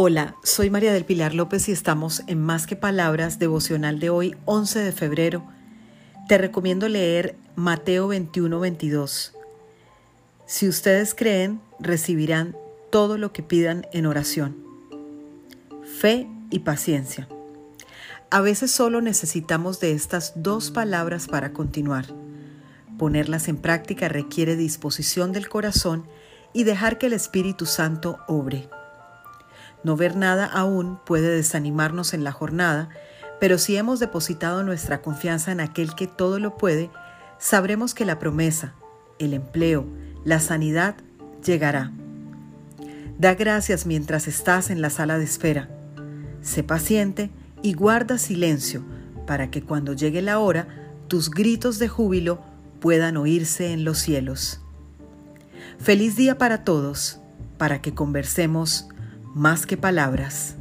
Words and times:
Hola, 0.00 0.36
soy 0.44 0.70
María 0.70 0.92
del 0.92 1.04
Pilar 1.04 1.34
López 1.34 1.68
y 1.68 1.72
estamos 1.72 2.22
en 2.28 2.40
Más 2.40 2.68
que 2.68 2.76
Palabras, 2.76 3.40
devocional 3.40 3.98
de 3.98 4.10
hoy, 4.10 4.36
11 4.44 4.78
de 4.78 4.92
febrero. 4.92 5.44
Te 6.28 6.38
recomiendo 6.38 6.88
leer 6.88 7.34
Mateo 7.56 8.06
21, 8.06 8.60
22. 8.60 9.34
Si 10.46 10.68
ustedes 10.68 11.16
creen, 11.16 11.60
recibirán 11.80 12.56
todo 12.92 13.18
lo 13.18 13.32
que 13.32 13.42
pidan 13.42 13.88
en 13.92 14.06
oración. 14.06 14.56
Fe 15.98 16.28
y 16.52 16.60
paciencia. 16.60 17.26
A 18.30 18.40
veces 18.40 18.70
solo 18.70 19.00
necesitamos 19.00 19.80
de 19.80 19.94
estas 19.94 20.32
dos 20.36 20.70
palabras 20.70 21.26
para 21.26 21.52
continuar. 21.52 22.06
Ponerlas 22.98 23.48
en 23.48 23.56
práctica 23.56 24.08
requiere 24.08 24.54
disposición 24.54 25.32
del 25.32 25.48
corazón 25.48 26.06
y 26.52 26.62
dejar 26.62 26.98
que 26.98 27.06
el 27.06 27.14
Espíritu 27.14 27.66
Santo 27.66 28.20
obre. 28.28 28.68
No 29.88 29.96
ver 29.96 30.16
nada 30.16 30.44
aún 30.44 30.98
puede 31.06 31.34
desanimarnos 31.34 32.12
en 32.12 32.22
la 32.22 32.30
jornada, 32.30 32.90
pero 33.40 33.56
si 33.56 33.78
hemos 33.78 34.00
depositado 34.00 34.62
nuestra 34.62 35.00
confianza 35.00 35.50
en 35.50 35.60
aquel 35.60 35.94
que 35.94 36.06
todo 36.06 36.38
lo 36.38 36.58
puede, 36.58 36.90
sabremos 37.38 37.94
que 37.94 38.04
la 38.04 38.18
promesa, 38.18 38.74
el 39.18 39.32
empleo, 39.32 39.86
la 40.26 40.40
sanidad 40.40 40.96
llegará. 41.42 41.90
Da 43.18 43.34
gracias 43.34 43.86
mientras 43.86 44.28
estás 44.28 44.68
en 44.68 44.82
la 44.82 44.90
sala 44.90 45.16
de 45.16 45.24
espera. 45.24 45.70
Sé 46.42 46.62
paciente 46.62 47.30
y 47.62 47.72
guarda 47.72 48.18
silencio 48.18 48.84
para 49.26 49.50
que 49.50 49.62
cuando 49.62 49.94
llegue 49.94 50.20
la 50.20 50.38
hora 50.38 50.68
tus 51.08 51.30
gritos 51.30 51.78
de 51.78 51.88
júbilo 51.88 52.42
puedan 52.78 53.16
oírse 53.16 53.72
en 53.72 53.84
los 53.84 53.96
cielos. 53.96 54.60
Feliz 55.78 56.14
día 56.14 56.36
para 56.36 56.62
todos, 56.62 57.20
para 57.56 57.80
que 57.80 57.94
conversemos 57.94 58.90
más 59.38 59.66
que 59.66 59.76
palabras. 59.76 60.57